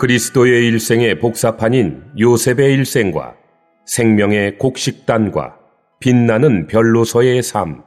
그리스도의 0.00 0.66
일생의 0.68 1.18
복사판인 1.18 2.02
요셉의 2.18 2.72
일생과 2.72 3.36
생명의 3.84 4.56
곡식단과 4.56 5.58
빛나는 6.00 6.68
별로서의 6.68 7.42
삶. 7.42 7.84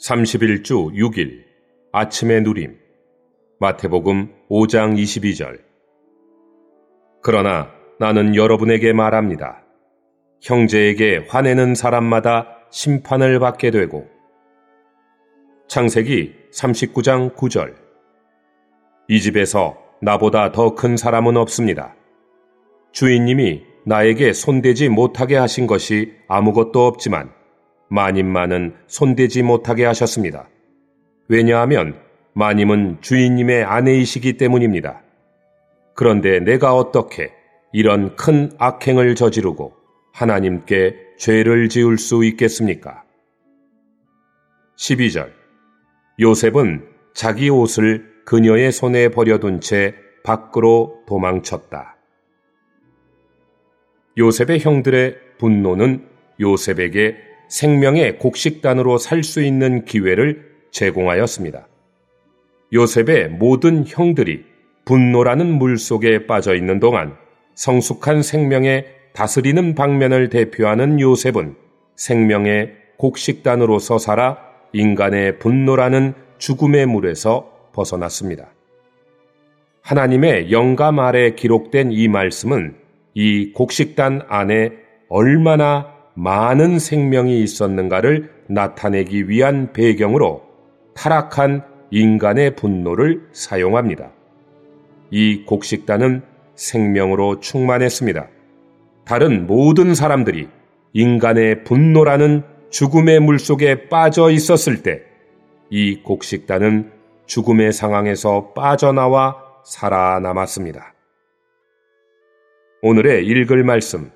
31주 0.00 0.94
6일 0.94 1.44
아침의 1.92 2.44
누림 2.44 2.78
마태복음 3.60 4.32
5장 4.48 4.96
22절 4.96 5.60
그러나 7.22 7.68
나는 8.00 8.34
여러분에게 8.34 8.94
말합니다. 8.94 9.62
형제에게 10.40 11.26
화내는 11.28 11.74
사람마다 11.74 12.56
심판을 12.70 13.38
받게 13.38 13.70
되고 13.70 14.08
창세기 15.68 16.32
39장 16.54 17.34
9절 17.34 17.74
이 19.08 19.20
집에서 19.20 19.81
나보다 20.02 20.50
더 20.50 20.74
큰 20.74 20.96
사람은 20.96 21.36
없습니다. 21.36 21.94
주인님이 22.90 23.62
나에게 23.86 24.32
손대지 24.32 24.88
못하게 24.88 25.36
하신 25.36 25.66
것이 25.68 26.14
아무것도 26.28 26.84
없지만 26.86 27.30
마님만은 27.88 28.74
손대지 28.88 29.42
못하게 29.42 29.84
하셨습니다. 29.84 30.48
왜냐하면 31.28 32.00
마님은 32.34 32.98
주인님의 33.00 33.64
아내이시기 33.64 34.36
때문입니다. 34.38 35.02
그런데 35.94 36.40
내가 36.40 36.74
어떻게 36.74 37.32
이런 37.72 38.16
큰 38.16 38.50
악행을 38.58 39.14
저지르고 39.14 39.72
하나님께 40.12 40.96
죄를 41.18 41.68
지을 41.68 41.96
수 41.98 42.24
있겠습니까? 42.24 43.04
12절 44.76 45.30
요셉은 46.20 46.88
자기 47.14 47.50
옷을 47.50 48.11
그녀의 48.24 48.72
손에 48.72 49.08
버려둔 49.08 49.60
채 49.60 49.94
밖으로 50.24 51.00
도망쳤다. 51.06 51.96
요셉의 54.18 54.60
형들의 54.60 55.16
분노는 55.38 56.06
요셉에게 56.40 57.16
생명의 57.48 58.18
곡식단으로 58.18 58.98
살 58.98 59.22
수 59.22 59.42
있는 59.42 59.84
기회를 59.84 60.50
제공하였습니다. 60.70 61.66
요셉의 62.72 63.28
모든 63.30 63.84
형들이 63.86 64.44
분노라는 64.84 65.58
물 65.58 65.78
속에 65.78 66.26
빠져 66.26 66.54
있는 66.54 66.80
동안 66.80 67.16
성숙한 67.54 68.22
생명의 68.22 68.86
다스리는 69.12 69.74
방면을 69.74 70.30
대표하는 70.30 70.98
요셉은 70.98 71.56
생명의 71.96 72.72
곡식단으로서 72.96 73.98
살아 73.98 74.38
인간의 74.72 75.38
분노라는 75.38 76.14
죽음의 76.38 76.86
물에서 76.86 77.51
벗어났습니다. 77.72 78.48
하나님의 79.82 80.52
영감 80.52 80.98
아래 80.98 81.34
기록된 81.34 81.90
이 81.92 82.08
말씀은 82.08 82.76
이 83.14 83.52
곡식단 83.52 84.22
안에 84.28 84.72
얼마나 85.08 85.92
많은 86.14 86.78
생명이 86.78 87.42
있었는가를 87.42 88.30
나타내기 88.48 89.28
위한 89.28 89.72
배경으로 89.72 90.42
타락한 90.94 91.64
인간의 91.90 92.54
분노를 92.56 93.28
사용합니다. 93.32 94.12
이 95.10 95.44
곡식단은 95.44 96.22
생명으로 96.54 97.40
충만했습니다. 97.40 98.28
다른 99.04 99.46
모든 99.46 99.94
사람들이 99.94 100.48
인간의 100.92 101.64
분노라는 101.64 102.44
죽음의 102.70 103.20
물 103.20 103.38
속에 103.38 103.88
빠져 103.88 104.30
있었을 104.30 104.82
때 104.82 105.12
이 105.74 106.02
곡식단은 106.02 106.90
죽음의 107.32 107.72
상황에서 107.72 108.52
빠져나와 108.52 109.36
살아남았습니다. 109.64 110.92
오늘의 112.82 113.24
읽을 113.24 113.64
말씀. 113.64 114.10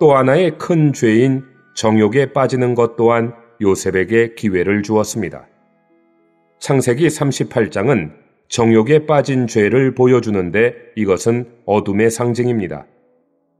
또 0.00 0.16
하나의 0.16 0.58
큰 0.58 0.92
죄인 0.92 1.44
정욕에 1.76 2.32
빠지는 2.32 2.74
것 2.74 2.96
또한 2.96 3.34
요셉에게 3.60 4.34
기회를 4.34 4.82
주었습니다. 4.82 5.46
창세기 6.58 7.06
38장은 7.06 8.10
정욕에 8.48 9.06
빠진 9.06 9.46
죄를 9.46 9.94
보여주는데 9.94 10.74
이것은 10.96 11.48
어둠의 11.66 12.10
상징입니다. 12.10 12.84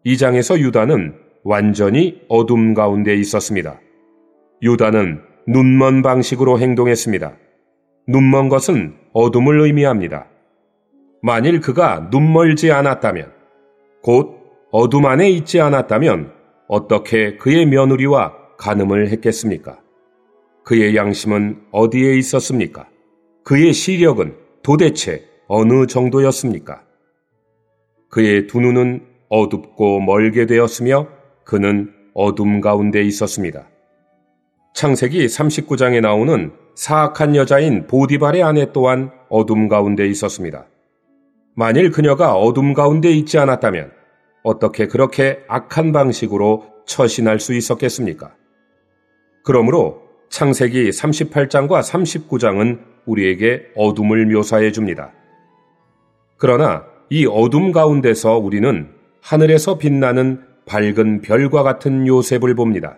이 0.03 0.19
장에서 0.19 0.59
유다는 0.59 1.15
완전히 1.44 2.22
어둠 2.28 2.75
가운데 2.75 3.15
있었습니다. 3.15 3.78
유다는 4.62 5.22
눈먼 5.47 6.03
방식으로 6.03 6.59
행동했습니다. 6.59 7.44
눈먼 8.06 8.48
것은 8.48 8.94
어둠을 9.12 9.60
의미합니다. 9.60 10.26
만일 11.22 11.60
그가 11.60 12.09
눈멀지 12.10 12.70
않았다면, 12.70 13.32
곧 14.03 14.44
어둠 14.70 15.06
안에 15.06 15.31
있지 15.31 15.60
않았다면 15.60 16.32
어떻게 16.69 17.37
그의 17.37 17.66
며느리와 17.66 18.34
간음을 18.59 19.09
했겠습니까? 19.09 19.78
그의 20.65 20.97
양심은 20.97 21.62
어디에 21.70 22.16
있었습니까? 22.16 22.88
그의 23.44 23.72
시력은 23.72 24.36
도대체 24.62 25.25
어느 25.47 25.86
정도였습니까? 25.86 26.82
그의 28.10 28.47
두 28.47 28.60
눈은 28.60 29.06
어둡고 29.28 30.00
멀게 30.00 30.47
되었으며 30.47 31.09
그는 31.44 31.92
어둠 32.15 32.60
가운데 32.60 33.03
있었습니다. 33.03 33.69
창세기 34.75 35.26
39장에 35.26 36.00
나오는 36.00 36.53
사악한 36.75 37.37
여자인 37.37 37.87
보디발의 37.87 38.43
아내 38.43 38.73
또한 38.73 39.11
어둠 39.29 39.69
가운데 39.69 40.07
있었습니다. 40.09 40.67
만일 41.55 41.91
그녀가 41.91 42.35
어둠 42.35 42.75
가운데 42.75 43.11
있지 43.11 43.39
않았다면 43.39 43.93
어떻게 44.43 44.87
그렇게 44.87 45.41
악한 45.49 45.93
방식으로 45.93 46.65
처신할 46.87 47.41
수 47.41 47.55
있었겠습니까? 47.55 48.34
그러므로 49.45 50.03
창세기 50.31 50.91
38장과 50.91 51.83
39장은 51.83 52.81
우리에게 53.07 53.67
어둠을 53.77 54.27
묘사해 54.27 54.73
줍니다. 54.73 55.13
그러나 56.37 56.84
이 57.09 57.27
어둠 57.27 57.71
가운데서 57.71 58.39
우리는 58.39 58.91
하늘에서 59.21 59.79
빛나는 59.79 60.43
밝은 60.67 61.21
별과 61.23 61.63
같은 61.63 62.07
요셉을 62.07 62.55
봅니다. 62.55 62.97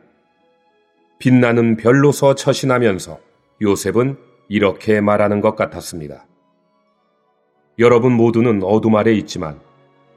빛나는 1.19 1.77
별로서 1.77 2.35
처신하면서 2.35 3.26
요셉은 3.61 4.17
이렇게 4.49 5.01
말하는 5.01 5.41
것 5.41 5.57
같았습니다. 5.57 6.27
여러분 7.79 8.13
모두는 8.13 8.63
어둠 8.63 8.97
아래 8.97 9.13
있지만 9.13 9.61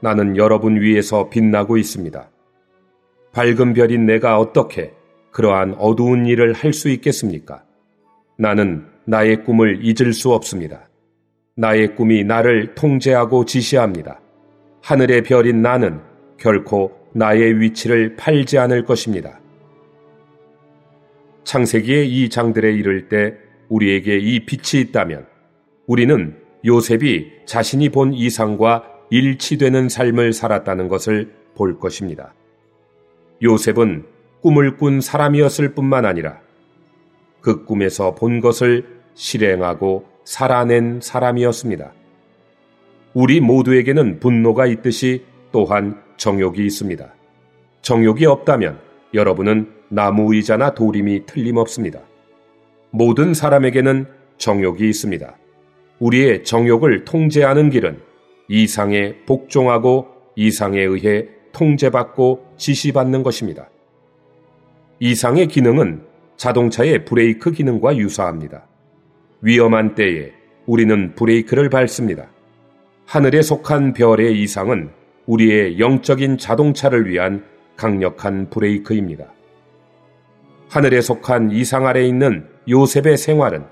나는 0.01 0.37
여러분 0.37 0.79
위에서 0.79 1.29
빛나고 1.29 1.77
있습니다. 1.77 2.29
밝은 3.33 3.73
별인 3.73 4.05
내가 4.05 4.39
어떻게 4.39 4.93
그러한 5.31 5.75
어두운 5.77 6.25
일을 6.25 6.53
할 6.53 6.73
수 6.73 6.89
있겠습니까? 6.89 7.63
나는 8.37 8.85
나의 9.05 9.43
꿈을 9.43 9.79
잊을 9.83 10.13
수 10.13 10.31
없습니다. 10.31 10.89
나의 11.55 11.95
꿈이 11.95 12.23
나를 12.23 12.73
통제하고 12.75 13.45
지시합니다. 13.45 14.21
하늘의 14.81 15.23
별인 15.23 15.61
나는 15.61 15.99
결코 16.37 16.97
나의 17.13 17.59
위치를 17.59 18.15
팔지 18.15 18.57
않을 18.57 18.85
것입니다. 18.85 19.39
창세기의 21.49 22.07
이 22.07 22.29
장들에 22.29 22.73
이를 22.73 23.09
때 23.09 23.33
우리에게 23.69 24.19
이 24.19 24.45
빛이 24.45 24.83
있다면 24.83 25.25
우리는 25.87 26.37
요셉이 26.63 27.31
자신이 27.47 27.89
본 27.89 28.13
이상과 28.13 28.83
일치되는 29.09 29.89
삶을 29.89 30.31
살았다는 30.31 30.89
것을 30.89 31.33
볼 31.55 31.79
것입니다. 31.79 32.35
요셉은 33.41 34.05
꿈을 34.41 34.77
꾼 34.77 35.01
사람이었을 35.01 35.73
뿐만 35.73 36.05
아니라 36.05 36.39
그 37.41 37.65
꿈에서 37.65 38.13
본 38.13 38.41
것을 38.41 38.85
실행하고 39.15 40.05
살아낸 40.25 40.99
사람이었습니다. 41.01 41.91
우리 43.15 43.39
모두에게는 43.39 44.19
분노가 44.19 44.67
있듯이 44.67 45.23
또한 45.51 45.99
정욕이 46.17 46.63
있습니다. 46.63 47.11
정욕이 47.81 48.27
없다면 48.27 48.79
여러분은 49.15 49.78
나무 49.89 50.33
의자나 50.33 50.73
도림이 50.75 51.25
틀림없습니다. 51.25 51.99
모든 52.91 53.33
사람에게는 53.33 54.07
정욕이 54.37 54.87
있습니다. 54.87 55.35
우리의 55.99 56.43
정욕을 56.43 57.05
통제하는 57.05 57.69
길은 57.69 57.99
이상에 58.47 59.15
복종하고 59.25 60.07
이상에 60.35 60.81
의해 60.81 61.27
통제받고 61.51 62.53
지시받는 62.57 63.23
것입니다. 63.23 63.69
이상의 64.99 65.47
기능은 65.47 66.03
자동차의 66.37 67.05
브레이크 67.05 67.51
기능과 67.51 67.97
유사합니다. 67.97 68.67
위험한 69.41 69.95
때에 69.95 70.31
우리는 70.65 71.15
브레이크를 71.15 71.69
밟습니다. 71.69 72.29
하늘에 73.05 73.41
속한 73.41 73.93
별의 73.93 74.41
이상은 74.41 74.91
우리의 75.25 75.79
영적인 75.79 76.37
자동차를 76.37 77.09
위한 77.09 77.43
강력한 77.75 78.49
브레이크입니다. 78.49 79.25
하늘에 80.69 81.01
속한 81.01 81.49
이상 81.49 81.87
아래 81.87 82.05
있는 82.05 82.47
요셉의 82.69 83.17
생활은 83.17 83.65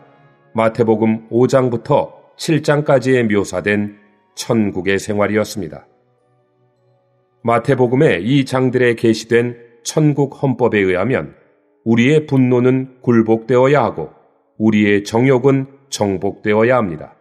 마태복음 0.56 1.30
5장부터 1.30 2.12
7장까지에 2.38 3.32
묘사된 3.32 4.00
천국의 4.34 4.98
생활이었습니다. 4.98 5.86
마태복음의 7.44 8.24
이 8.24 8.46
장들에 8.46 8.96
게시된 8.96 9.58
천국 9.84 10.42
헌법에 10.42 10.80
의하면 10.80 11.36
우리의 11.86 12.26
분노는 12.26 12.98
굴복되어야 13.02 13.84
하고 13.84 14.10
우리의 14.58 15.04
정욕은 15.04 15.68
정복되어야 15.90 16.76
합니다. 16.76 17.16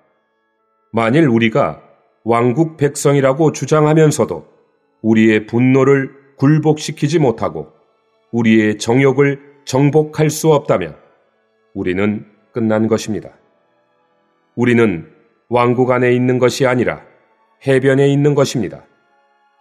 만일 0.90 1.28
우리가 1.28 1.82
왕국 2.25 2.78
백성이라고 2.78 3.52
주장하면서도 3.52 4.46
우리의 5.02 5.44
분노를 5.44 6.12
굴복시키지 6.38 7.19
못하고 7.19 7.73
우리의 8.32 8.78
정욕을 8.78 9.56
정복할 9.66 10.30
수 10.30 10.52
없다면 10.52 10.96
우리는 11.74 12.24
끝난 12.52 12.86
것입니다. 12.86 13.30
우리는 14.54 15.12
왕국 15.48 15.90
안에 15.90 16.12
있는 16.12 16.38
것이 16.38 16.66
아니라 16.66 17.02
해변에 17.66 18.08
있는 18.08 18.34
것입니다. 18.34 18.84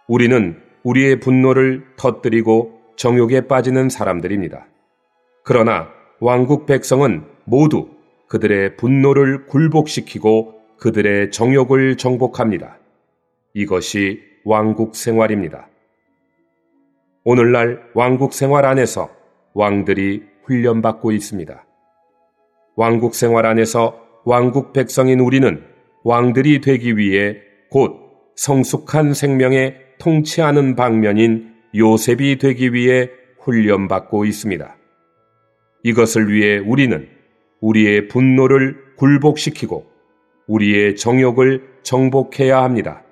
우리는 0.06 0.62
우리의 0.84 1.18
분노를 1.18 1.84
터뜨리고 1.96 2.80
정욕에 2.96 3.48
빠지는 3.48 3.88
사람들입니다. 3.88 4.66
그러나 5.42 5.88
왕국 6.20 6.66
백성은 6.66 7.24
모두 7.44 7.90
그들의 8.28 8.76
분노를 8.76 9.46
굴복시키고 9.46 10.54
그들의 10.78 11.32
정욕을 11.32 11.96
정복합니다. 11.96 12.78
이것이 13.54 14.22
왕국 14.44 14.94
생활입니다. 14.94 15.68
오늘날 17.24 17.82
왕국 17.94 18.32
생활 18.32 18.64
안에서 18.64 19.15
왕들이 19.56 20.22
훈련받고 20.44 21.12
있습니다. 21.12 21.64
왕국 22.76 23.14
생활 23.14 23.46
안에서 23.46 23.98
왕국 24.26 24.74
백성인 24.74 25.18
우리는 25.20 25.64
왕들이 26.04 26.60
되기 26.60 26.98
위해 26.98 27.38
곧 27.70 27.96
성숙한 28.36 29.14
생명에 29.14 29.76
통치하는 29.98 30.76
방면인 30.76 31.54
요셉이 31.74 32.36
되기 32.36 32.74
위해 32.74 33.08
훈련받고 33.40 34.26
있습니다. 34.26 34.76
이것을 35.84 36.30
위해 36.30 36.58
우리는 36.58 37.08
우리의 37.62 38.08
분노를 38.08 38.76
굴복시키고 38.96 39.86
우리의 40.48 40.96
정욕을 40.96 41.62
정복해야 41.82 42.62
합니다. 42.62 43.04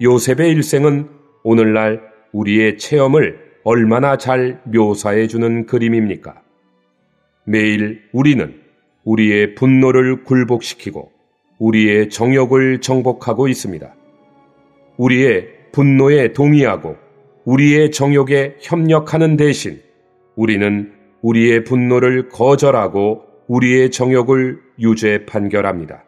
요셉의 0.00 0.50
일생은 0.50 1.10
오늘날 1.44 2.00
우리의 2.32 2.78
체험을 2.78 3.47
얼마나 3.70 4.16
잘 4.16 4.62
묘사해 4.64 5.26
주는 5.26 5.66
그림입니까? 5.66 6.40
매일 7.44 8.00
우리는 8.12 8.62
우리의 9.04 9.56
분노를 9.56 10.24
굴복시키고 10.24 11.12
우리의 11.58 12.08
정욕을 12.08 12.80
정복하고 12.80 13.46
있습니다. 13.46 13.94
우리의 14.96 15.48
분노에 15.72 16.32
동의하고 16.32 16.96
우리의 17.44 17.90
정욕에 17.90 18.56
협력하는 18.62 19.36
대신 19.36 19.82
우리는 20.34 20.90
우리의 21.20 21.64
분노를 21.64 22.30
거절하고 22.30 23.24
우리의 23.48 23.90
정욕을 23.90 24.62
유죄 24.80 25.26
판결합니다. 25.26 26.04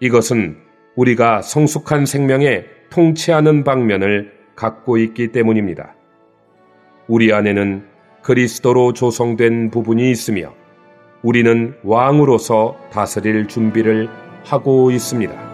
이것은 0.00 0.56
우리가 0.96 1.42
성숙한 1.42 2.06
생명에 2.06 2.64
통치하는 2.88 3.62
방면을 3.62 4.32
갖고 4.56 4.96
있기 4.96 5.32
때문입니다. 5.32 5.96
우리 7.12 7.30
안에는 7.30 7.82
그리스도로 8.22 8.94
조성된 8.94 9.70
부분이 9.70 10.10
있으며 10.10 10.54
우리는 11.22 11.74
왕으로서 11.84 12.78
다스릴 12.90 13.48
준비를 13.48 14.08
하고 14.46 14.90
있습니다. 14.90 15.51